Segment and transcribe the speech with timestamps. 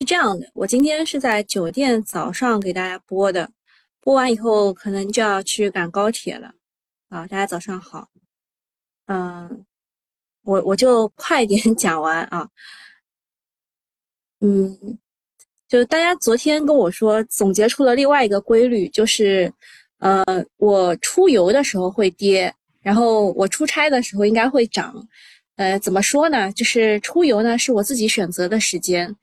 [0.00, 3.50] 是这样的，我今天是在酒店早上给大家播的，
[4.00, 6.54] 播完以后可能就要去赶高铁了
[7.10, 7.26] 啊！
[7.26, 8.08] 大家早上好，
[9.08, 9.66] 嗯，
[10.42, 12.48] 我我就快点 讲完啊，
[14.40, 14.98] 嗯，
[15.68, 19.52] 就大家昨天跟我说总结出了另外一个规律，就是
[19.98, 20.24] 呃，
[20.56, 24.94] 我出游的时候会跌，然后我出差的时候应该会涨，
[25.56, 26.50] 呃，怎么说呢？
[26.52, 29.14] 就是出游呢是我自己选择的时间。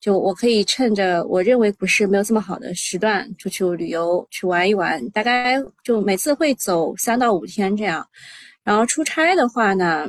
[0.00, 8.08] 就我可以趁着我认为股市没有这么好的时段出去旅游去玩一玩，大概就每次会走三到五天这样。
[8.64, 10.08] 然后出差的话呢，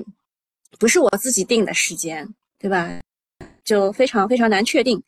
[0.80, 2.26] 不是我自己定的时间，
[2.58, 2.90] 对吧？
[3.66, 5.02] 就非常非常难确定。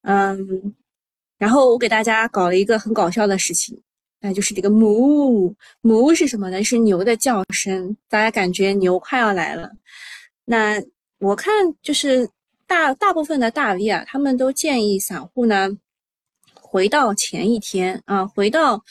[0.00, 0.74] 嗯，
[1.36, 3.78] 然后我给大家搞了一个很搞笑的事情，
[4.20, 6.64] 那就是这个哞哞是什么呢？
[6.64, 9.70] 是牛的叫声，大家感觉牛快要来了。
[10.46, 10.82] 那
[11.18, 11.52] 我看
[11.82, 12.26] 就是。
[12.66, 15.68] 大大部分的大 V 啊，他们都建议散户呢，
[16.54, 18.82] 回到前一天啊，回到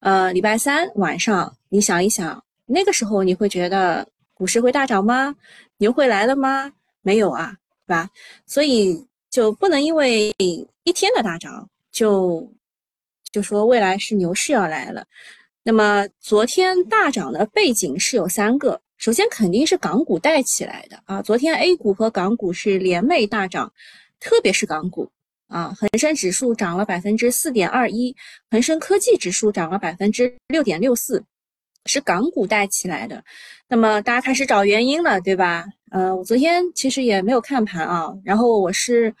[0.00, 5.34] 呃礼拜三晚上，你想一想，那个时候你会觉得股市会大涨吗？
[5.78, 6.72] 牛会来了吗？
[7.02, 8.08] 没有啊，对吧？
[8.46, 12.48] 所以就不能因为一天的大涨就
[13.32, 15.04] 就说未来是牛市要来了。
[15.62, 18.80] 那么昨天大涨的背景是有三个。
[19.04, 21.20] 首先肯定是港股带起来的啊！
[21.20, 23.70] 昨天 A 股和港股是联袂大涨，
[24.18, 25.10] 特别是港股
[25.46, 28.16] 啊，恒生指数涨了百分之四点二一，
[28.50, 31.22] 恒生科技指数涨了百分之六点六四，
[31.84, 33.22] 是港股带起来的。
[33.68, 35.66] 那么大家开始找原因了，对吧？
[35.90, 39.14] 呃，我昨天其实也没有看盘啊，然后我是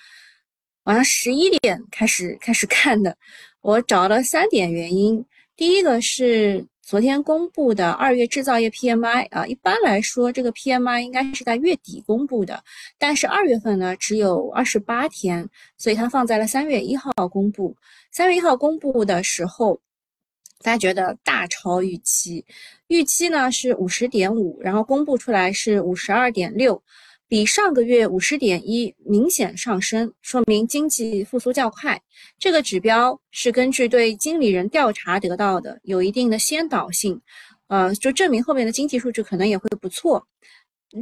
[0.84, 3.14] 晚上十一点开始开始看的，
[3.60, 5.22] 我找了三点原因，
[5.54, 6.66] 第一个是。
[6.86, 12.62] 昨天公布的二月制造业 PMI 啊，一般来说这个 PMI 应该是在月底公布的，
[12.98, 17.74] 但是二月份呢只有二十八天，所以它放在了三月一号公布。
[18.12, 19.80] 三月一号公布的时候，
[20.60, 22.44] 大家觉得大超预期，
[22.88, 26.82] 预期呢是五十点五，然后公布出来是五十二点六。
[27.26, 32.00] 比上个月五十点一明显上升，说明经济复苏较快。
[32.38, 37.20] 这个指标是根据对经理人调查得到的，有一定的先导性，
[37.68, 40.26] 呃，就证明后面的经济数据可能也会不错。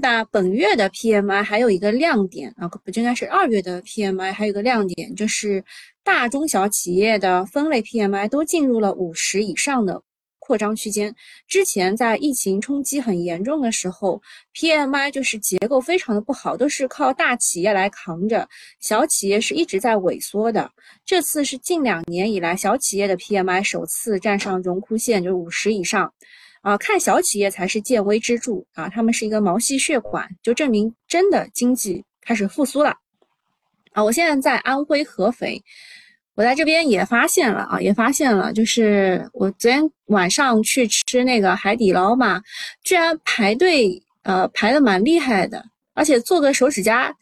[0.00, 5.62] 那本月的 PMI 还有一个亮点啊，不应该是二月的 PMI 还有一个亮点，就是
[6.02, 10.02] 大中小企业的分类 PMI 都进入了五十以上的。
[10.44, 11.14] 扩张区间
[11.46, 14.20] 之前，在疫情冲击很严重的时候
[14.54, 18.48] ，PMI 就是结构非常的不好，都是靠大企业来扛着，
[18.80, 20.68] 小企业是一直在萎缩的。
[21.06, 26.12] 这次是近两年以来小企业的 PMI 首次站上荣枯线，就是五十以上，
[26.62, 32.96] 啊，看小企业才是见微知著啊，他们是一个毛细血管，就证明真的经济开始复苏了。
[33.92, 35.62] 啊，我现在在安徽合肥。
[36.34, 42.42] 我在这边也发现了啊，也发现了，就是我昨天晚上去吃那个海底捞嘛，
[42.82, 47.14] 居然排队，呃，排的蛮厉害的，而且做个手指甲，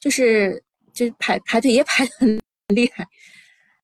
[0.00, 0.62] 就是
[0.94, 3.06] 就排排队也排的很厉害，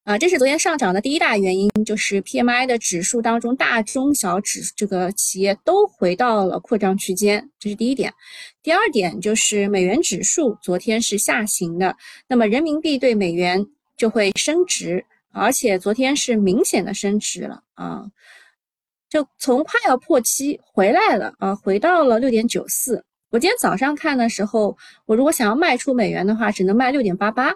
[0.05, 8.11] 啊，这是昨天上涨的第一大原因，就是 PMI 的指数当中，大中小指这个企业都回到了扩张区间，这是第一点。
[8.63, 11.95] 第二点就是美元指数昨天是下行的，
[12.27, 13.67] 那么人民币对美元。
[14.01, 18.03] 就会升值，而且昨天是明显的升值了啊，
[19.11, 23.05] 就从快要破七回来了啊，回到了六点九四。
[23.29, 24.75] 我今天早上看的时候，
[25.05, 27.53] 我如果想要卖出美元的话，只能卖六点八八。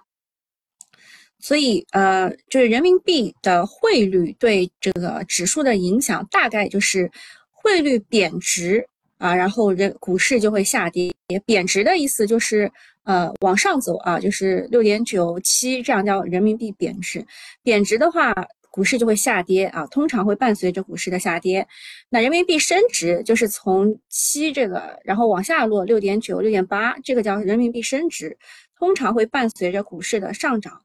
[1.38, 7.10] 所以呃，就是人民币的汇率对这个指数的影响，大概就是
[7.50, 11.10] 汇率贬值啊，然后人股市就会下跌。
[11.46, 12.70] 贬值的意思就是。
[13.04, 17.24] 呃，往上走啊，就是六点九七，这样叫人民币贬值。
[17.62, 18.34] 贬值的话，
[18.70, 21.66] 股市就会下跌啊，通常会伴随着股市的下跌。
[22.08, 28.36] 那人民币升值，就是从七这个，然后往下落六点九、六点八，这个叫人民币升值，
[28.78, 30.80] 通常会伴随着股市的上涨。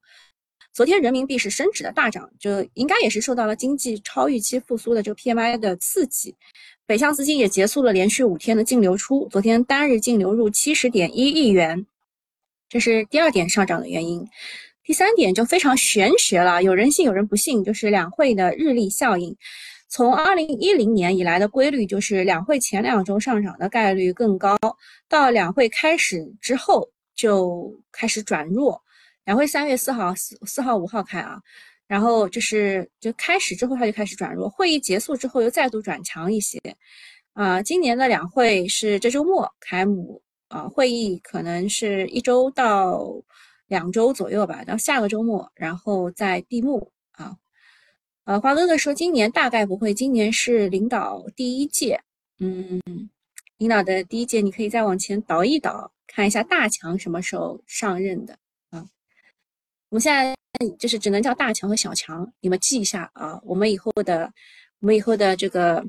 [0.74, 6.36] 昨天人民币是升值的大涨，就应该也是受到了经济超预期复苏的这个 PMI 的刺激。
[6.86, 11.86] 北向资金也结束了连续五天的净流出，昨天单日净流入七十点一亿元。
[12.70, 14.24] 这是第二点上涨的原因，
[14.84, 19.36] 第三点就非常玄学了，有人信有人不信，就是两会的日历效应。
[19.88, 24.56] 从二零一零年以来的规律就是两会前两周上涨的概率更高，
[25.08, 28.80] 到两会开始之后就开始转弱。
[29.26, 31.42] 两会三月四号、四四号、五号开啊，
[31.88, 36.60] 然后就是就开始之后它就开始转弱，会议结束之后又再度转强一些。
[37.34, 40.22] 啊，今年的两会是这周末开幕。
[40.50, 43.02] 啊，会议可能是一周到
[43.68, 47.38] 两周左右吧，到下个周末，然后再闭幕啊。
[48.26, 52.02] 呃，华哥哥说今年大概不会，今年是领导第一届，
[52.40, 52.82] 嗯，
[53.58, 58.38] 领导的第一届，你可以再往前倒一倒，看一下大强什么时候上任的
[58.72, 58.86] 啊。
[59.90, 60.36] 我们现在
[60.78, 63.40] 就是只能叫大强和小强，你们记一下啊。
[63.44, 64.32] 我们以后的，
[64.80, 65.86] 我们以后的这个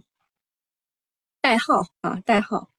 [1.41, 2.71] 代号啊，代号。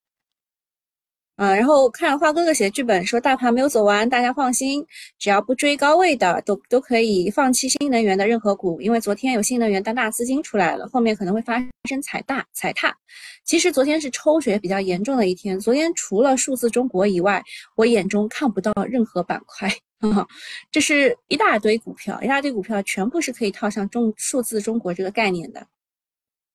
[1.42, 4.86] 啊，然后看花哥哥写的剧本说大盘没有走完，大家放心，
[5.18, 11.58] 只要不追高位的，都都可以放弃新能源的任何股，因为昨天有新能源的大资金出来了，后面可能会发
[11.90, 12.96] 生踩大踩踏。
[13.44, 17.44] 其实昨天是抽血比较严重的一天，昨天除了数字中国以外，
[17.76, 19.68] 我眼中看不到任何板块，
[20.72, 25.66] 这是一大堆股票，一大堆股票全部是可以套上中数字中国这个概念的，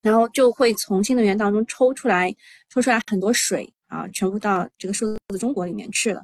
[0.01, 2.33] 然后就会从新能源当中抽出来，
[2.73, 3.69] 抽出来很多水。
[3.89, 6.23] 啊，全部到这个数字中国里面去了。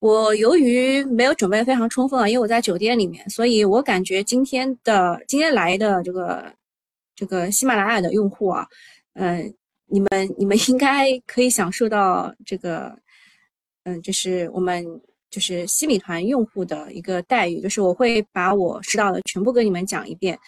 [0.00, 6.50] 我由于没有准备非常充分啊，因为我在酒店里面，所以我感觉今天的今天来的这个
[7.14, 8.66] 这个喜马拉雅的用户啊，
[9.12, 9.54] 嗯，
[9.86, 10.08] 你们
[10.38, 12.98] 你们应该可以享受到这个，
[13.84, 14.82] 嗯，就是我们
[15.28, 20.38] 就是西米团用户的一个待遇，就是我会把我知道的全部跟你们讲一遍，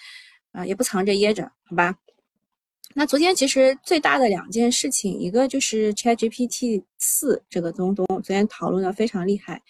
[0.53, 1.95] 啊，也不藏着掖着，好吧？
[2.95, 9.61] 那昨天其实最大的两件事情，一个就是 ChatGPT 四这个东东，昨天讨论的非常厉害，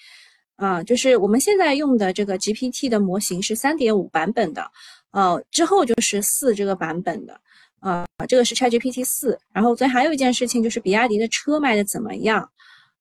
[0.56, 4.68] 啊，就是我们现在用的这个 GPT 的模型是三点五版本的，
[5.12, 7.40] 呃，之后就是四这个版本的，
[7.80, 9.38] 啊，这个是 ChatGPT 四。
[9.52, 12.50] 然后昨天还有一件事情就是比亚迪的车卖的怎么样，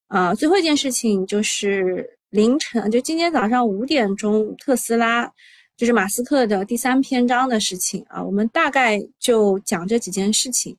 [0.08, 5.32] 啊，最后一件事情就是凌晨，就今天早上五点钟，特斯拉。
[5.82, 10.78] 就是马斯克的第三篇章的事情啊，我们大概就讲这几件事情。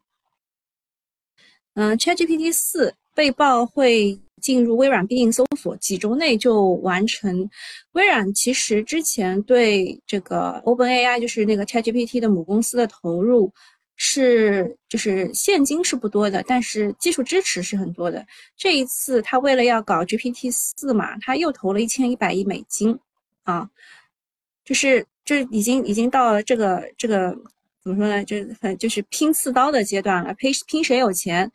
[1.74, 7.50] 嗯，ChatGPT 四被曝会进入微软必应搜索，几周内就完成。
[7.94, 13.52] 微软其实之前对这个 OpenAI，就是那个 ChatGPT 的母公司的投入
[13.96, 18.24] 是，就是现金是不多的，但是技术支持是很多的。
[18.56, 22.96] 这一次他为了要搞 GPT 四嘛，他又投了一千一百亿美金
[23.42, 23.68] 啊。
[24.72, 27.30] 就是就是已经已经到了这个这个
[27.82, 28.24] 怎么说呢？
[28.24, 31.52] 就是很就是拼刺刀的阶段了，拼拼谁有钱。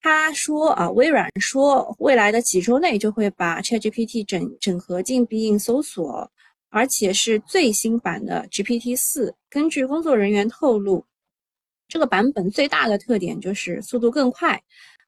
[0.00, 6.28] 他说啊，微软说未来的几周内就会把 ChatGPT 整整合进必应搜索，
[6.70, 9.32] 而且是最新版的 GPT 四。
[9.48, 11.06] 根据工作人员透露，
[11.86, 14.60] 这个版本最大的特点就是速度更快，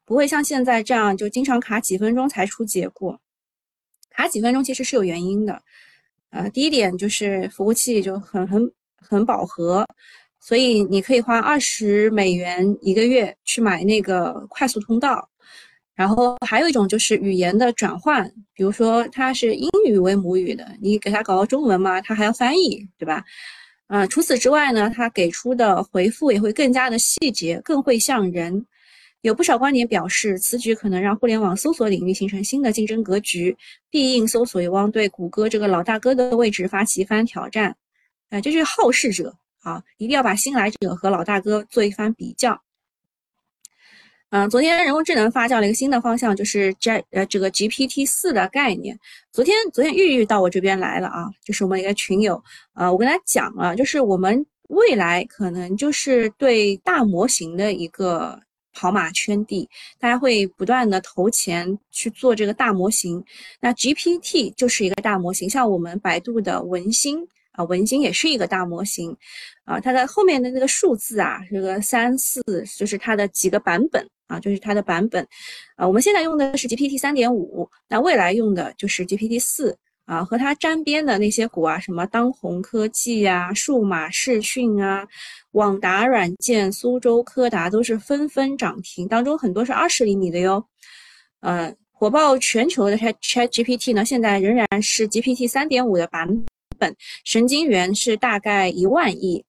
[0.05, 3.21] 不会像现在这样就经常卡几分钟才出结果。
[4.11, 5.61] 卡几分钟其实是有原因的。
[6.31, 8.71] 呃，第一点就是服务器就很很
[9.01, 9.87] 很饱和，
[10.41, 15.29] 所以你可以花二十美元一个月去买那个快速通道。
[15.95, 23.25] 然后还有一种就是语言的转换，比如说它是英语为母语的，你给它搞个中文嘛，它还要翻译，对吧？
[23.89, 28.65] 嗯，除此之外呢，它给出的回复也会更加的细节，更会像人。
[29.23, 33.57] 有不少观点表示，此举可能让互联网搜索领域形成新的竞争格局，
[33.91, 37.77] 必应搜索有望对谷歌这个老大哥的位置发起一番挑战。
[38.31, 42.63] 哎，这是好事者啊，一定要把新来者和老大哥做一番比较。
[44.31, 48.97] 嗯，昨天人工智能发酵了一个新的方向，就是 G 呃这个 GPT 四的概念。
[49.33, 52.41] 昨天昨天玉玉到我这边来了啊，就是我们一个群友，
[52.75, 58.41] 呃，我跟他讲了，就是我们未来可能就是对大模型的一个。
[58.79, 59.69] 跑马圈地，
[59.99, 63.25] 大家会不断的投钱去做这个大模型。
[63.61, 69.17] 那 GPT 就是一个大模型，像我们百度的文心啊，文心也是一个大模型
[69.65, 69.81] 啊。
[69.81, 72.41] 它的后面的那个数字啊，这个三四
[72.77, 75.27] 就是它的几个版本啊，就是它的版本
[75.75, 75.85] 啊。
[75.85, 79.77] 我们现在用的是 GPT 三点五，那未来用的就是 GPT 四。
[80.09, 85.07] 啊，和它沾边的那些股啊，什么当红科技啊、数码视讯啊、
[85.53, 90.65] 网达软件、苏州科达都是纷纷涨停，当中很多是二十厘米的哟。
[91.41, 96.27] 呃，火爆全球的 Chat Chat GPT 呢，现在仍然是 GPT 三点五的版
[96.79, 99.45] 本，神经元是大概一万亿。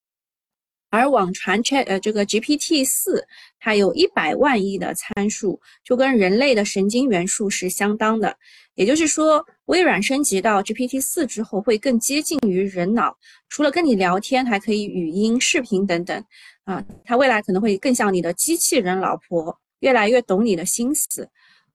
[0.92, 3.26] 而网传 Chat 呃这个 GPT 四，
[3.60, 8.36] 它有一百万亿的参数，就跟人类的神经元数是相当的。
[8.76, 13.16] 也就是说，微软升级到 GPT 四之后，会更接近于人脑，
[13.50, 16.26] 除了跟你聊天，还可以语音、视频等等。
[16.64, 21.30] 啊，它未来可能会更像你的机器人老婆，越来越懂你的心思。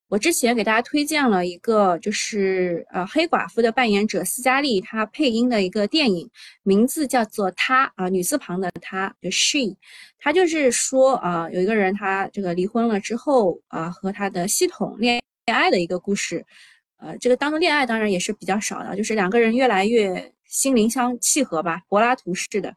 [0.09, 6.29] 我之前给大家推荐了一个，就是呃黑寡妇的扮演者斯嘉丽她配音的一个电影，
[6.65, 9.77] 名字叫做她啊女字旁的她，就 she，
[10.19, 16.45] 她就是说啊有一个人他这个离婚了之后啊和他的系统恋恋爱的一个故事，
[17.05, 22.75] 呃，这个当中恋爱当然也是比较少的，就是两个人越来越心灵相契合吧，柏拉图式的。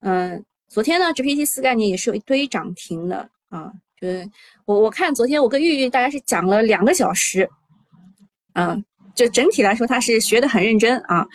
[0.00, 4.28] 嗯，昨天呢，GPT 四概念也是有一堆涨停的啊，就是
[4.66, 7.48] 我我看昨天我跟玉玉大概是讲了两个小时，
[8.52, 8.84] 嗯，
[9.14, 11.26] 就整体来说他是学的很认真啊，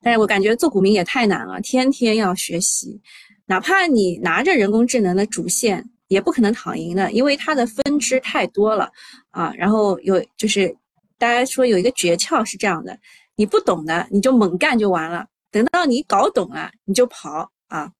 [0.00, 3.00] 但是我感觉做股民也太难了，天天要学习，
[3.46, 8.88] 哪怕你拿着人工智能的主线，也不可能躺赢的，因为它的分支太多了
[9.30, 10.74] 啊，然后有就是
[11.18, 12.98] 大家说有一个诀窍是这样的，
[13.36, 17.50] 你不懂的你就猛干就完了，等到你搞懂了你就跑。
[17.68, 17.92] 啊，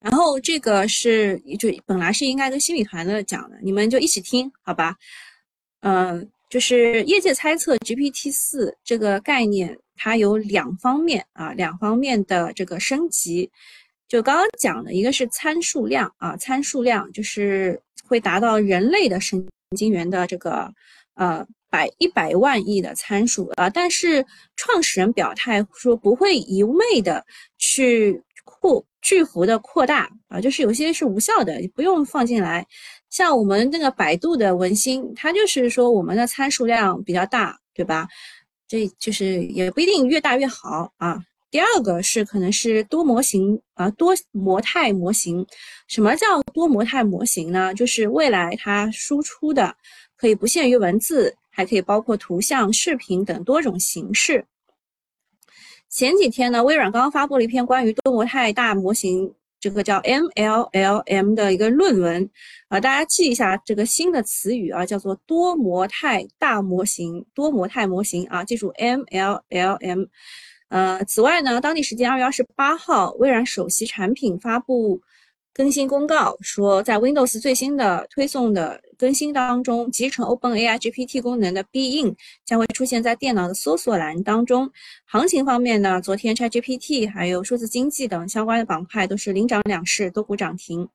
[0.00, 4.96] 然后这个是就本来是应该跟心理团的讲的，你们就一起听好吧？
[5.82, 13.48] 嗯，就是业界猜测 GPT 四这个概念，它有两方面啊，两方面的这个升级。
[14.08, 20.72] 就刚刚讲的一个是参数量啊，参数量就是会达到人类的神经元的这个
[21.14, 21.46] 呃。
[21.70, 24.24] 百一百万亿的参数啊，但是
[24.56, 27.22] 创始人表态说不会一味的
[27.58, 32.66] 去扩巨幅的扩大啊，就是有些是无效的，不用放进来。
[33.10, 38.08] 像我们那个百度的文心，它就是说我们的参数量比较大，对吧？
[38.66, 41.22] 这就是也不一定越大越好啊。
[41.50, 45.46] 第二个是可能是多模型啊，多模态模型。
[45.86, 47.74] 什么叫多模态模型呢？
[47.74, 49.74] 就是未来它输出的
[50.16, 51.34] 可以不限于文字。
[51.50, 54.46] 还可以包括图像、视频等多种形式。
[55.88, 62.30] 前几天呢，微软刚刚发布了一篇关于多模态大模型，这个叫 MLLM 的一个论文
[62.68, 67.26] 啊，大家记一下这个新的词语啊，叫做多模态大模型。
[67.34, 70.06] 多模态模型啊，记住 MLLM。
[70.68, 75.00] 呃，此外呢，当地时间二月二十八号，微软首席产品发布。
[75.54, 84.70] 更新公告说，在 Windows 最新的推送的更新当中，集成 OpenAI GPT 功能的 Bin 将会出现在电脑的搜索栏当中。
[85.04, 90.88] 行情方面呢，昨天 ChatGPT 还有数字经济等相关的板块都是领涨两市，多股涨停。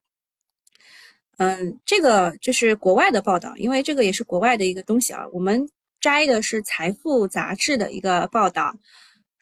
[1.38, 5.28] 嗯，这个就是国外的报道，因为这个也是国外的一个东西啊。
[5.34, 5.68] 我们
[6.00, 8.74] 摘的是财富杂志的一个报道，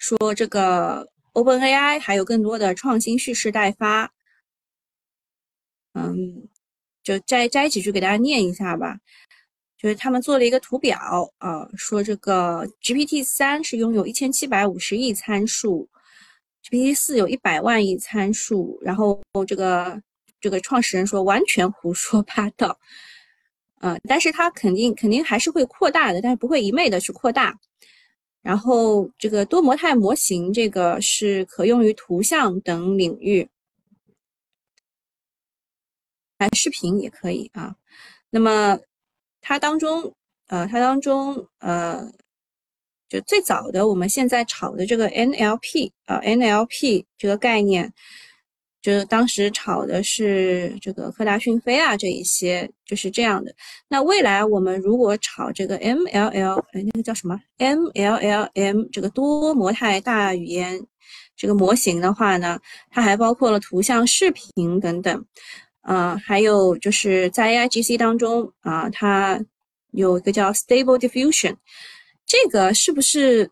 [0.01, 4.11] 说这个 OpenAI 还有更多的创新蓄势待发。
[5.93, 6.49] 嗯，
[7.03, 8.97] 就摘摘几句给大家念一下吧。
[9.77, 10.97] 就是他们做了一个图表
[11.37, 15.87] 啊，说这个 GPT 三是拥有一千七百五十亿参数
[16.63, 18.79] ，GPT 四有一百万亿参数。
[18.81, 20.01] 然后这个
[20.39, 22.79] 这个创始人说完全胡说八道。
[23.81, 27.59] 嗯，但是他肯定肯定还是会扩大的，但是不会一昧的去扩大。
[28.41, 33.47] 然后这个多模态模型这个是可用于图像等领域。
[36.37, 37.75] 拍视频也可以啊，
[38.31, 38.79] 那么
[39.41, 40.15] 它当中，
[40.47, 42.11] 呃，它当中，呃，
[43.07, 47.93] 就最早的我们现在炒的这个 NLP 啊，NLP 这个概念，
[48.81, 53.53] 就是当时炒的是这个科大讯飞啊，这一些就是这样的。
[53.87, 60.81] 那未来我们如果炒这个 MLL，哎，那个叫什么 MLLM 这个多模态大语言
[61.35, 62.59] 这个模型的话呢，
[62.89, 65.25] 它还包括了图像、视频等等。
[65.81, 69.43] 啊，还有就是在 A I G C 当中啊，它
[69.93, 71.55] 有一个叫 Stable Diffusion，
[72.23, 73.49] 这个是不是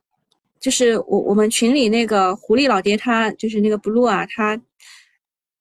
[0.60, 4.62] 就是我我们群里那个狐狸老爹他就是那个 Blue 啊，他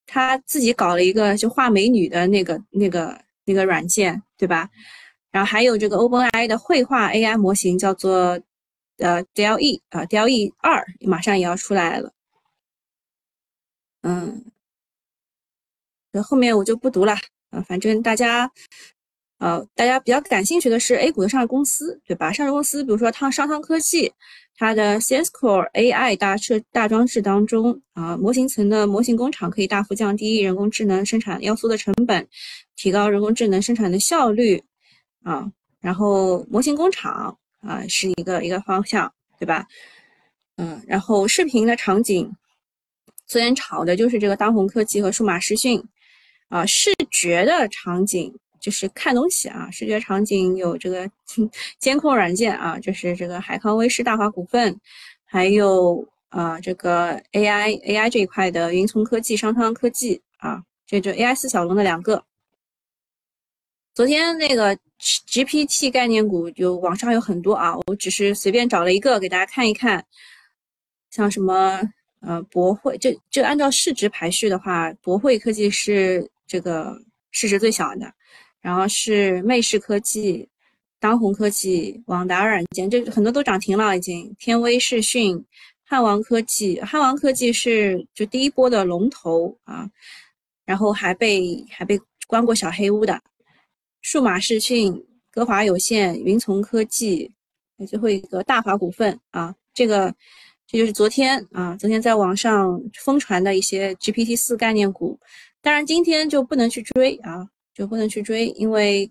[0.09, 4.69] 他自己搞了一个就画美女的那个那个那个软件，对吧？
[5.31, 8.41] 然后还有这个 Open A I 的绘画 A I 模型叫做
[8.97, 12.13] 呃 D L E 啊 D L E 二马上也要出来了，
[14.03, 14.45] 嗯。
[16.25, 17.15] 后面我就不读了
[17.51, 18.51] 啊，反正大家，
[19.39, 22.33] 呃，大家比较感兴趣的是 A 股的上市公司，对吧？
[22.33, 24.13] 上市公司，比如说汤商汤科技，
[24.61, 32.27] 它的 Senscore AI 大设大装置当中啊，模型层的模型工厂可以大幅降低人工智能生产要素的成本，
[32.75, 34.61] 提高人工智能生产的效率
[35.23, 35.49] 啊。
[35.81, 39.65] 然后模型工厂啊是一个一个方向，对吧？
[40.57, 42.29] 嗯，然后视频的场景，
[43.29, 45.81] 昨天炒的就是这个当红科技和数码视讯。
[46.49, 51.11] 啊，视觉的场景就是看东西啊，视觉场景有这个
[51.79, 54.79] 监控软件啊，就是这个海康威视、大华股份，
[55.25, 62.25] 还有啊这个 AI AI 这一块的云从科技、商汤科技啊，这就 AI 四小龙的两个。
[63.95, 70.05] 昨天那个 GPT 概念股就网上有很多啊，我只是随便找了一个给大家看一看，
[71.11, 71.81] 像什么
[72.21, 76.29] 呃博汇，这这按照市值排序的话，博汇科技是。
[76.51, 76.97] 这个
[77.31, 78.11] 市值最小的，
[78.61, 80.49] 然后是魅视科技，
[81.01, 84.35] 当红科技、网达软件，这很多都涨停了，已经。
[84.39, 85.45] 天威视讯、
[85.85, 89.89] 汉王科技，汉王科技是就第一波的龙头啊，
[90.65, 93.21] 然后还被还被关过小黑屋的。
[94.01, 97.31] 数码视讯、歌华有线、云从科技，
[97.89, 100.15] 最后一个大华股份啊，这个
[100.67, 105.19] 这就是昨天啊，昨天在网上疯传的一些 GPT 四概念股。
[105.61, 107.49] 当然今天就不能去追啊，
[107.79, 109.09] 就不能去追，因为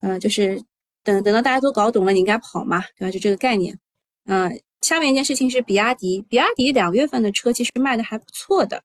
[0.00, 0.58] 嗯，就是
[1.04, 3.10] 等等到大家都搞懂了，你应该跑嘛，对吧？
[3.10, 3.78] 就这个概念。
[4.24, 4.50] 嗯，
[4.80, 8.82] 下面一件事情是比亚迪，比亚迪两月份的车其实卖的还不错的，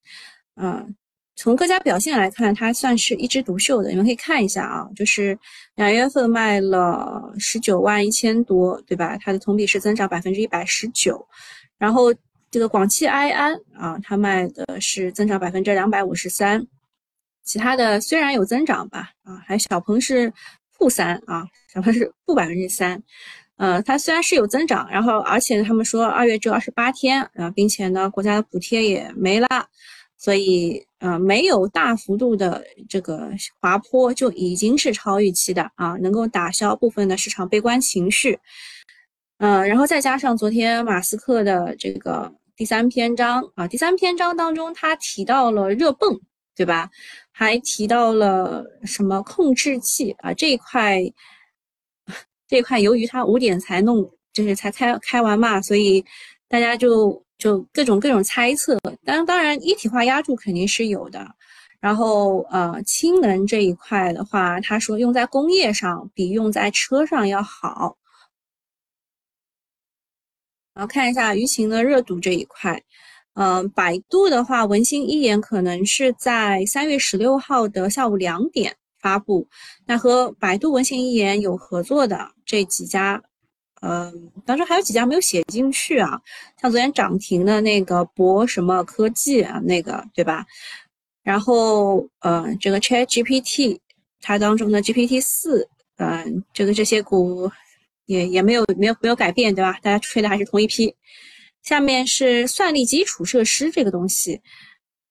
[0.58, 0.96] 嗯。
[1.36, 3.90] 从各家表现来看，它算是一枝独秀的。
[3.90, 5.36] 你们可以看一下啊，就是
[5.74, 9.18] 两月份卖了十九万一千多，对吧？
[9.18, 11.28] 它的同比是增长百分之一百十九。
[11.80, 12.14] 然后
[12.52, 16.64] 这个广汽埃安啊，它卖的是增长百分之两百五十三。
[17.44, 20.32] 其他的虽然有增长吧，啊，还小鹏是
[20.72, 23.02] 负三啊，小鹏是负百分之三。
[23.58, 29.48] 呃，它虽然是有增长，然后而且他们说二月只有二十八天啊，并且呢，国家的补贴也没了。
[30.18, 38.40] 所以，呃，没有大幅度的这个滑坡，就已经是超预期的啊，能够打消部分的市场悲观情绪。
[39.40, 46.18] 嗯，然后再加上昨天马斯克的这个第三篇章啊，第三篇章当中他提到了热泵，
[46.56, 46.90] 对吧？
[47.34, 51.02] 还提到了什么控制器啊这一块，
[52.48, 56.06] 这一块由于他五点才弄，就是才开开完嘛，所以
[56.48, 57.22] 大家就。
[57.40, 61.28] 就各种各种猜测，当当然一体化压铸肯定是有的，
[61.82, 67.98] 然后呃氢能这一块的话，他说用在工业上比用在车上要好。
[70.74, 72.82] 然后看一下舆情的热度这一块，
[73.36, 79.48] 嗯，百度的话，文心一言可能是在三月十六号的下午两点发布，
[79.86, 83.22] 那和百度文心一言有合作的这几家。
[83.82, 86.22] 嗯，当中还有几家没有写进去啊，
[86.62, 90.46] 像昨天涨停的那个博什么科技啊，那个对吧？
[91.22, 93.80] 然后，呃，这个 Chat GPT
[94.22, 95.68] 它当中的 GPT 四，
[95.98, 97.52] 嗯，这个这些股
[98.06, 99.74] 也也没有没有没有改变，对吧？
[99.82, 100.96] 大家吹的还是同一批。
[101.64, 104.40] 下面是算力基础设施这个东西，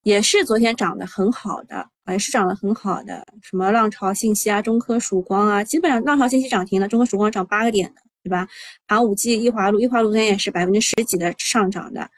[0.04, 8.02] 也是昨天涨得很好的，也是涨得很好的，什么浪潮信息啊、中科曙光啊，基本上浪潮信息涨停了，中科曙光涨八个点的。
[8.24, 8.46] 对吧？
[8.86, 12.08] 航五 G、易华路，易华路昨天也是百分之十几的上涨的。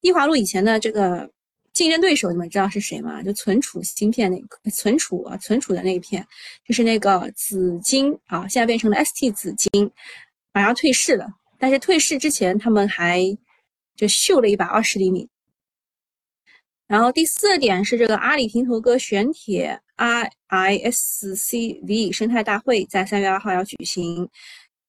[0.00, 1.30] 易华路以前的这个
[1.72, 3.22] 竞争对手，你们知道是谁吗？
[3.22, 6.26] 就存储芯片那个存储啊，存储的那一片，
[6.66, 9.88] 就是那个紫金啊，现在变成了 ST 紫金，
[10.52, 11.28] 马上退市了。
[11.56, 13.20] 但是退市之前，他们还
[13.94, 15.28] 就秀了一把二十厘米。
[16.86, 19.80] 然后第四点是这个阿里平头哥玄铁
[20.50, 24.28] IISCV 生态大会在三月二号要举行。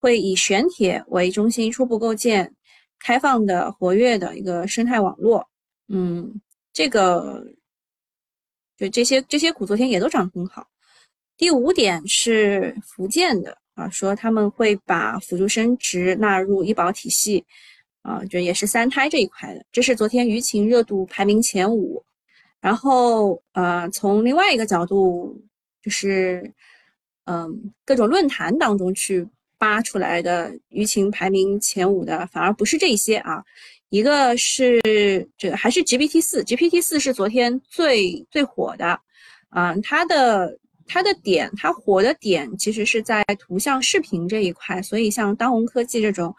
[0.02, 2.54] 会以玄铁为中心，初步构建
[3.00, 5.50] 开放的、活跃的一个生态网络。
[5.88, 6.40] 嗯，
[6.72, 7.44] 这个
[8.78, 10.68] 就这些这些股昨天也都涨得很好。
[11.38, 17.44] 第五点是福建的啊，说他们会把辅助生殖纳入医保体系
[18.06, 19.66] 啊，就也是三胎这一块的。
[19.72, 22.04] 这是昨天舆情热度排名前五。
[22.62, 25.42] 然后呃，从另外一个角度，
[25.82, 26.54] 就是
[27.26, 29.28] 嗯，各种论坛当中去。
[29.58, 33.42] 扒出来的舆情排名前五的反而不是这些啊，
[33.90, 34.82] 一个是
[35.38, 39.00] 这个还是 GPT 四，GPT 四是昨天最最火的，
[39.48, 46.36] 啊，它的它的点，它火的点其实是在图像视频这一块，所以像当红科技这种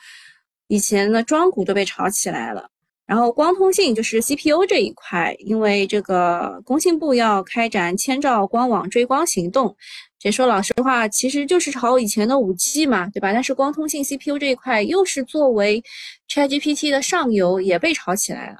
[0.69, 2.69] 以前的庄股都被炒起来了。
[3.07, 9.77] 然后光通信就是 CPU 这一块，因为这个工信部要开展千兆光网追光行动。
[10.19, 13.33] 这说老实话，其实就是炒以前的五 G 嘛，对吧？
[13.33, 15.81] 但是光通信 CPU 这一块又是作为
[16.29, 18.59] ChatGPT 的上游，也被炒起来了。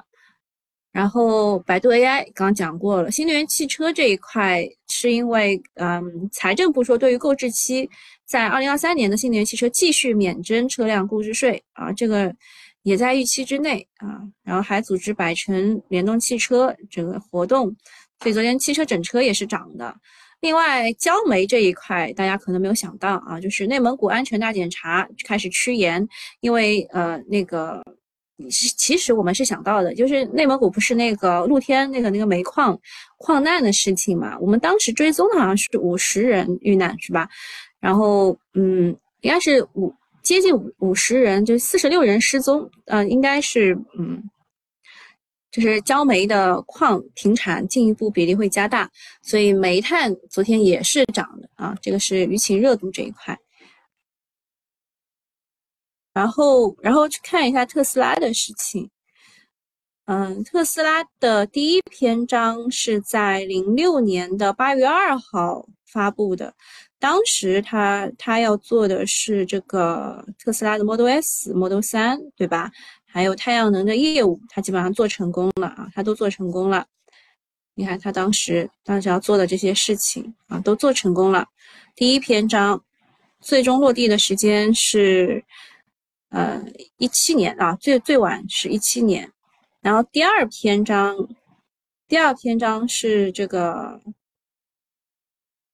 [0.97, 7.87] 然后百度 AI 刚讲过了，新能源汽车这一块是因为，嗯，财政部说对于购置期
[8.25, 12.35] 在二零二三年的新能源汽车继续免征车辆购置税啊，这个
[12.81, 14.21] 也在预期之内啊。
[14.43, 17.65] 然后还组织百城联动汽车这个活动，
[18.23, 19.95] 所以昨天汽车整车也是涨的。
[20.39, 26.07] 另外，焦煤这一块，大家可能没有想到啊，就是内蒙古安全大检查开始趋严，
[26.39, 27.83] 因为呃，那个
[28.49, 32.79] 是其实我们是想到的，就是内蒙古不是那个露天那个那个煤矿
[33.17, 37.27] 矿难的事情嘛，我们当时追踪的好像是五十人遇难，是吧？
[37.79, 44.23] 然后嗯，应该是五接近五五十人，就四十六人失踪，呃，应该是嗯。
[45.49, 48.87] 就是焦煤的矿停产，进一步比例会加大，
[49.23, 51.75] 所以煤炭昨天也是涨的啊。
[51.81, 53.35] 这个是舆情热度这一块。
[56.17, 58.89] 然后，然后去看一下特斯拉的事情。
[60.05, 66.51] 嗯，特斯拉的第一篇章是在零六年的八月二号发布的，
[66.97, 72.71] 当时他他要做的是这个特斯拉的 Model S、Model 三，对吧？
[73.05, 76.83] 还有太阳能的业务，他基本上做成功了啊，他都做成功了。
[77.75, 81.47] 你看他当时当时要做的这些事情啊，都做成功了。
[81.95, 82.83] 第一篇章
[83.39, 85.43] 最终落地的时间是
[86.29, 86.63] 呃
[86.97, 89.31] 一七年啊，最最晚是一七年。
[89.81, 91.15] 然后第二篇章，
[92.07, 94.01] 第二篇章是这个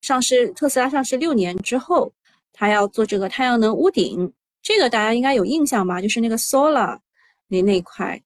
[0.01, 2.13] 上市特斯拉上市六年之后，
[2.51, 6.01] 他要做这个太阳能屋顶，这个大家应该有印象吧？
[6.01, 6.99] 就是那个 solar
[7.47, 8.21] 那那块，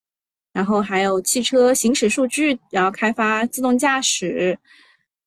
[0.51, 4.57] 然后还有汽车行驶数据，然后开发自动驾驶，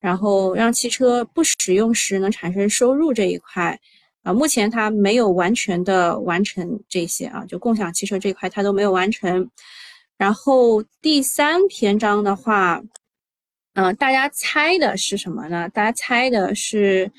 [0.01, 3.79] 然后让汽车不使用时能产生收入这一块
[4.23, 9.51] 啊，目前它没有完全的完成这些啊，就共享汽车这块它都没有完成。
[10.19, 12.83] 然后第三篇章的话，
[13.75, 15.69] 嗯，大家猜的是什么呢？
[15.71, 17.11] 大家猜的是，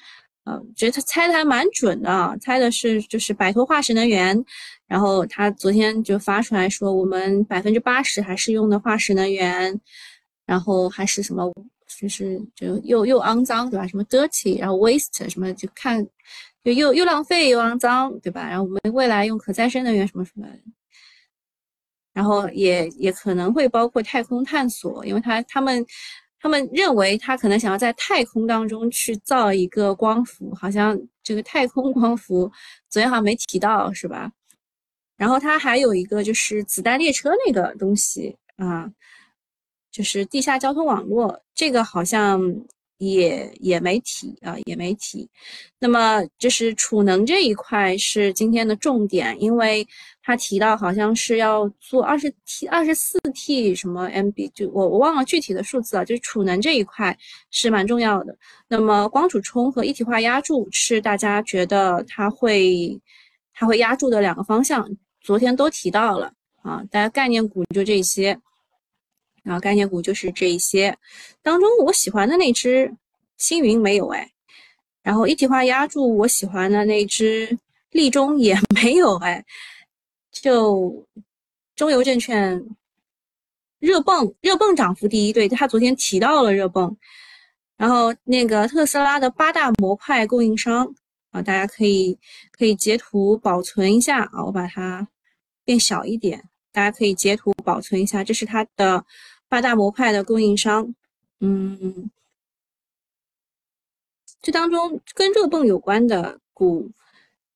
[0.43, 4.45] 呃，觉得他猜的还蛮准的，猜的是就是摆脱化石能源。
[4.87, 9.79] 然后他昨天就发出来说，我们百分之八十还是用的化石能源，
[10.45, 11.51] 然后还是什么，
[11.99, 13.87] 就是就又又肮脏，对吧？
[13.87, 16.05] 什么 dirty，然后 waste，什么就看
[16.63, 18.47] 就又又浪费又肮脏，对吧？
[18.47, 20.47] 然后我们未来用可再生能源什么什么。
[22.13, 25.83] 然后也也可能会包括太空探索，因为他他们
[26.39, 32.51] 他们认为他可能想要在太空当中去造一个光伏，好像这个太空光伏
[32.89, 34.31] 昨天好像没提到是吧？
[35.17, 38.91] 然后他还有一个就是子弹列车那个东西啊，
[39.89, 42.39] 就是地下交通网络，这个好像。
[43.01, 45.27] 也也没提啊，也没提。
[45.79, 49.85] 那么就是储能这一块是今天的重点，因为
[50.21, 56.05] 他提到好像是要做二十 T、二十四 T 什么 MB，就我我忘了具体的数字了。
[56.05, 57.17] 就是储能这一块
[57.49, 58.37] 是蛮重要的。
[58.67, 63.01] 那么光储充和一体化压铸是大家觉得它会
[63.51, 64.87] 它会压住的两个方向，
[65.21, 66.83] 昨天都提到了啊。
[66.91, 68.39] 大家概念股就这些。
[69.43, 70.95] 然后概念股就是这一些，
[71.41, 72.95] 当中我喜欢的那只
[73.37, 74.31] 星云没有哎，
[75.01, 77.57] 然后一体化压铸我喜欢的那只
[77.89, 79.43] 立中也没有哎，
[80.31, 81.07] 就
[81.75, 82.63] 中邮证券
[83.79, 86.95] 热泵热泵涨幅第一，对他昨天提到了热泵，
[87.77, 90.87] 然后那个特斯拉的八大模块供应商
[91.31, 92.15] 啊，大家可以
[92.51, 95.07] 可以截图保存一下啊，我把它
[95.65, 99.03] 变小一点，大家可以截图保存一下，这是它的。
[99.51, 100.95] 八大模块的供应商，
[101.41, 102.09] 嗯，
[104.41, 106.89] 这当中跟热泵有关的股，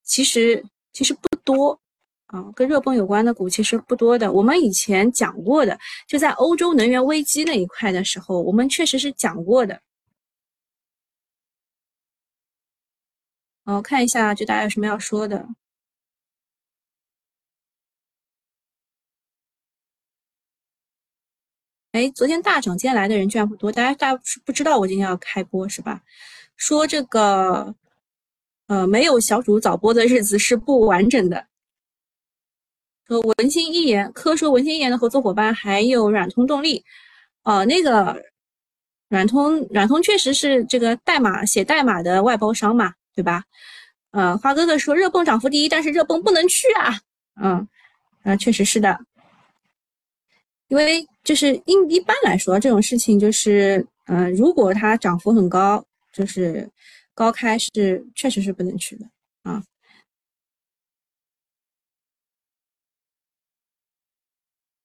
[0.04, 1.80] 其实其实不多
[2.26, 4.30] 啊，跟热泵有关的股其实不多的。
[4.34, 9.82] 我们以前讲过的，就在欧洲能源危机那一块的时候，我们确实是讲过的。
[13.64, 15.48] 我看一下，就大家有什么要说的。
[21.96, 26.02] 哎，昨天大涨，今天来的人居然不多，大家大家不知道我今天要开播是吧？
[26.58, 27.74] 说这个，
[28.68, 31.48] 呃，没有小主早播的日子是不完整的。
[33.08, 36.84] 和文心一言，科说文心一言的合作伙伴还有软通动力，
[37.44, 38.22] 哦，那个
[39.08, 43.46] 软通软通确实是这个代码写代码的外包商嘛，对吧？
[44.12, 47.00] 呃，花哥哥说热泵涨幅第一，但是热泵不能去啊，
[47.42, 47.66] 嗯，
[48.24, 49.00] 啊，确实是的。
[50.68, 55.84] 因为就是一一般来说，这种事情就是，嗯，如果它涨幅很高，
[56.14, 56.70] 就是
[57.14, 59.06] 高开是确实是不能去的
[59.44, 59.64] 啊。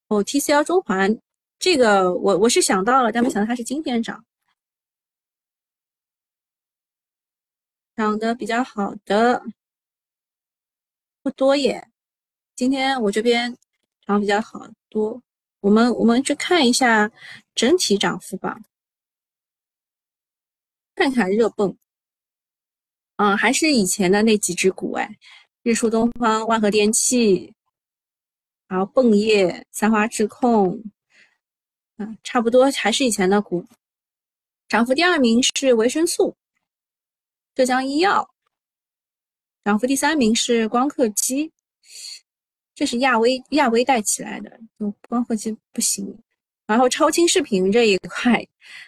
[0.09, 1.17] 哦，TCL 中环
[1.59, 4.25] 这个我我是想到了，但没想到它是今天涨，
[7.97, 9.43] 涨得比较好的
[11.23, 11.87] 不多耶。
[12.57, 13.57] 今天我这边
[14.07, 15.23] 涨比较好多。
[15.61, 17.11] 我们我们去看一下
[17.55, 18.59] 整体涨幅吧，
[20.95, 21.77] 看看热泵，
[23.17, 25.19] 嗯，还是以前的那几只股哎，
[25.63, 27.55] 日出东方、万和电器，
[28.69, 30.83] 然后泵业、三花智控，
[31.99, 33.67] 嗯，差不多还是以前的股。
[34.67, 36.37] 涨幅第二名是维生素，
[37.55, 38.31] 浙江医药，
[39.65, 41.53] 涨幅第三名是光刻机。
[42.81, 46.17] 这是亚威亚威带起来的，就光刻机不行
[46.67, 48.43] 然后超清视频这一块，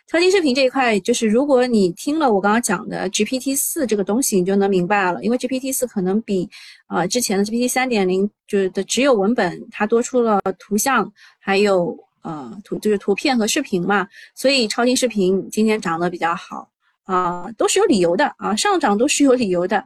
[0.06, 5.22] 超清视频这一块，就是如果你听了我刚刚讲的 GPT 四这个东西，你就能明白了。
[5.22, 6.48] 因为 GPT 四可能比
[6.88, 16.66] 呃之前的 GPT 三点零就是的只有文本，它多出了图像，还有呃图就是图片和视频嘛，所以超清视频今天涨得比较好
[17.04, 19.84] 啊，都是有理由的啊，上涨都是有理由的，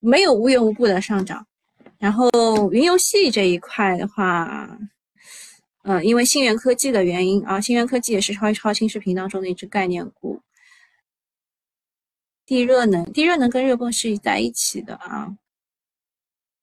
[0.00, 1.46] 没有无缘无故的上涨。
[1.98, 2.30] 然后
[2.72, 4.78] 云游戏这一块的话。
[5.88, 10.42] 嗯，因为信源科技的原因啊，信源科技也是超超清视频当中的一只概念股。
[12.44, 15.36] 地热能，地热能跟热泵是在一起的啊，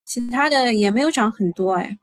[0.03, 1.97] 其他的也没有涨很多哎。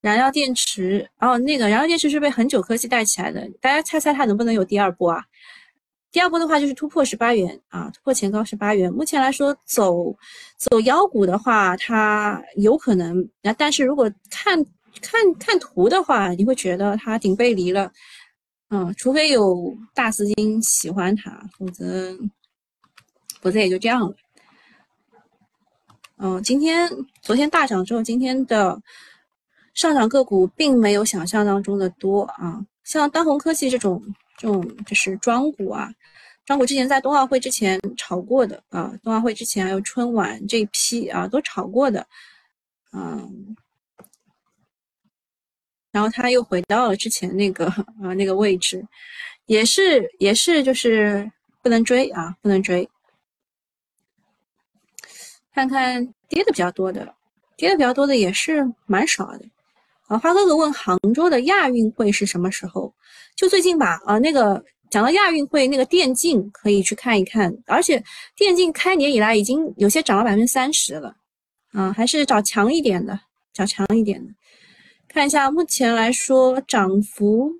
[0.00, 5.24] 燃料电池，哦，那个燃料电池是被恒久科技带起来的，大家猜猜它能不能有第二波啊？
[6.12, 8.92] 第二波的话就是突破十八元啊，突破前高十八元。
[8.92, 10.14] 目前来说走
[10.56, 14.64] 走妖股的话，它有可能，那但是如果看。
[15.00, 17.90] 看看图的话，你会觉得它顶背离了，
[18.68, 22.14] 嗯，除非有大资金喜欢它，否则
[23.40, 24.14] 否则也就这样了。
[26.18, 26.88] 嗯，今天
[27.22, 28.80] 昨天大涨之后，今天的
[29.72, 34.00] 上涨个股并没有想象当中的多啊，像当红科技这种
[34.36, 35.90] 这种就是庄股啊，
[36.52, 42.06] 庄股之前在冬奥会之前炒过的啊，冬奥会之前还有春晚这一批啊都炒过的，
[42.92, 43.56] 嗯。
[45.90, 48.86] 然后它又回到了之前那个啊那个位置，
[49.46, 52.86] 也是也是就是不能追啊不能追。
[55.54, 57.14] 看看跌的比较多的，
[57.56, 59.46] 跌的比较多的也是蛮少的。
[60.06, 62.92] 啊，花哥哥问杭州的亚运会是什么时候？
[63.36, 63.98] 就最近吧。
[64.04, 68.04] 啊，那个讲到亚运会，那个电竞可以去看一看，而且
[68.36, 71.16] 电竞开年以来已经有些涨了百分之三十了。
[71.72, 73.18] 啊，还是找强一点的，
[73.54, 74.30] 找强一点的。
[75.08, 77.50] 看一下，目前来说涨幅、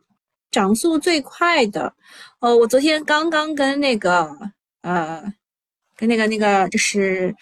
[0.50, 1.94] 涨速最快的，
[2.40, 4.30] 呃，我昨天刚刚跟那个
[4.82, 5.24] 呃，
[5.96, 7.34] 跟那个那个就是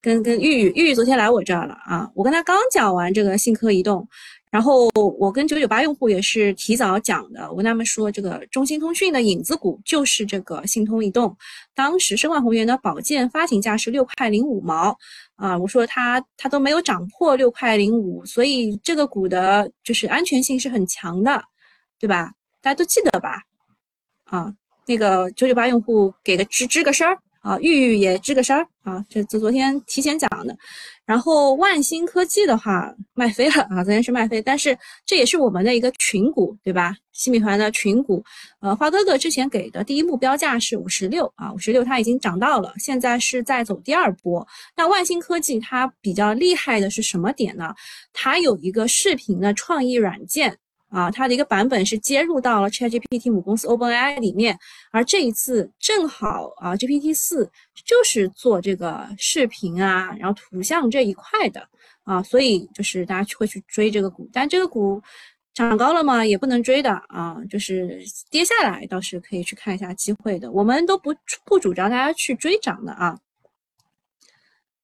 [0.00, 4.08] 跟跟玉玉玉玉昨天来我这儿了啊，我跟他刚讲完这个信科移动。
[4.50, 11.36] 然后我跟九九八用户也是提早讲的，我跟他们说，这个中兴通讯的影子股就是这个信通移动。
[11.74, 14.96] 当时申万宏源的保荐发行价是六块零五毛，
[15.36, 21.42] 啊，我说它它都没有涨破六块零五，所以这个股的就是安全性是很强的，
[21.98, 22.32] 对吧？
[22.60, 23.42] 大家都记得吧？
[24.24, 24.52] 啊，
[24.86, 27.18] 那个九九八用户给个吱吱个声儿。
[27.40, 30.56] 啊，玉玉也吱个声儿啊，这这昨天提前讲的。
[31.04, 36.94] 然后万兴科技的话卖飞了啊，昨天是卖飞，但是这也是我们的一个群股，对吧？
[37.12, 38.22] 新米团的群股，
[38.60, 44.46] 呃，花哥哥之前给的第一目标价是五十六啊，五十六它已经涨到了，现在是在走第二波。
[44.76, 47.74] 那万兴科技它比较厉害的是什么点呢？
[48.12, 50.56] 它有一个视频的创意软件。
[50.90, 54.58] 啊，它的一个版本是接入到了 ChatGPT 母公司 OpenAI 里面，
[54.90, 57.50] 而这一次正好啊，GPT 四
[57.84, 61.68] 就是做这个视频啊，然后图像这一块的
[62.04, 65.02] 啊，所以就是大家会去追这个股，但这个股
[65.52, 73.18] 涨高了嘛，也不能追的啊，就是跌下来倒是可以去看一下机会的，我们都不不主张大家去追涨的啊。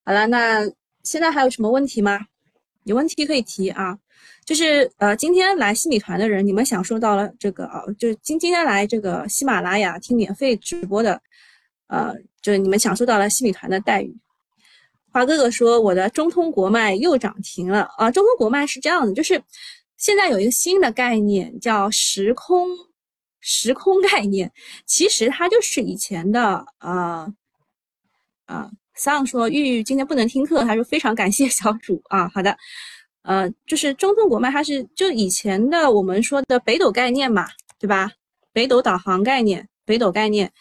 [0.05, 0.71] 好了，那
[1.03, 2.21] 现在还有什么问题吗？
[2.83, 3.99] 有问题可以提啊。
[4.45, 11.21] 就是呃，今天来西米团的人，你们享受到了这个啊，就是今今天来这个喜马拉雅听免费直播的，
[11.89, 14.17] 呃，就是你们享受到了西米团的待遇。
[15.13, 18.11] 华哥哥说我的中通国脉又涨停了啊！
[18.11, 19.41] 中通国脉是这样的，就是
[19.97, 22.69] 现在有一个新的概念叫时空
[23.41, 24.51] 时空概念，
[24.87, 27.33] 其实它就是以前的啊
[28.47, 28.71] 啊。
[28.97, 32.57] 桑说玉玉今天不能听课，他说非常感谢小主啊，好的。
[33.25, 37.47] 呃，就是中通国脉，它是就以前的我们说的北斗概念嘛，
[37.79, 38.13] 对吧？
[38.53, 40.53] 北斗导航概念，北斗概念，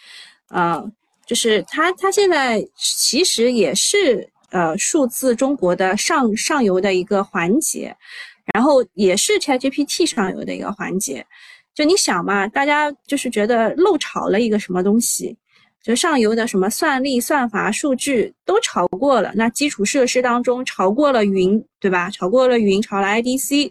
[0.47, 0.83] 啊，
[1.25, 7.95] 就是它它现在其实也是呃数字中国的上上游的一个环节，
[8.53, 11.25] 然后也是 ChatGPT 上游的一个环节。
[11.75, 15.37] 就你想嘛，大家就是觉得漏炒了一个什么东西？
[15.83, 22.09] 就上游的什么算力、算法、数据都炒过了，那基础设施当中炒过了云，对吧？
[22.09, 23.69] 炒过了云，炒了 IDC，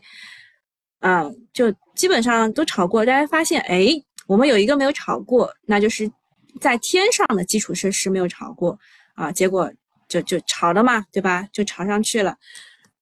[1.01, 3.07] 嗯，就基本上都炒过。
[3.07, 3.89] 大家发现，哎，
[4.27, 6.07] 我们有一个没有炒过，那就是
[6.61, 8.79] 在天上的基础设施没有炒过
[9.15, 9.73] 啊，结果
[10.07, 11.49] 就就炒了嘛，对吧？
[11.51, 12.37] 就炒上去了。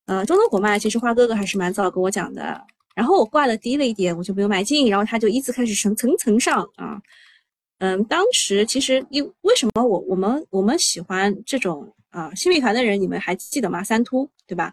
[0.07, 6.97] 呃，中通国脉其实花哥哥还是蛮早跟我讲的，然后我挂的低了一点，我就没有买进，然后他就依次开始层层层上啊。
[7.81, 13.83] 嗯，当时其实因为什么我我们我们喜欢这种啊新米团的人，你们还记得吗？
[13.83, 14.73] 三突对吧？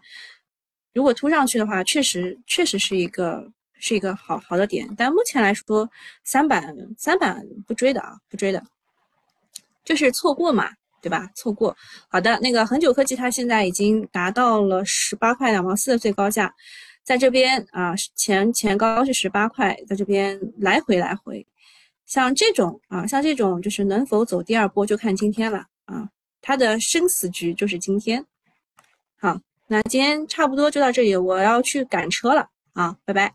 [0.92, 5.88] 如果突上去的话，确实确实是一个是一个好好的点，但目前来说，
[6.22, 8.62] 三板三板不追的啊，不追的，
[9.84, 11.30] 就是错过嘛，对吧？
[11.34, 11.74] 错过。
[12.08, 16.54] 好的，那个恒久科技它现在已经达到了十八块两毛四的最高价，
[17.02, 21.46] 在这边啊，前前高是十八块，在这边来回来回。
[22.08, 26.08] 像这种啊，像这种就是能否走第二波，就看今天了啊。
[26.40, 28.24] 它的生死局就是今天。
[29.20, 33.34] 好，那今天差不多就到这里，我要去赶车了啊，拜拜。